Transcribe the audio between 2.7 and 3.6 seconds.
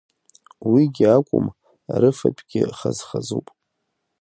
хаз-хазуп.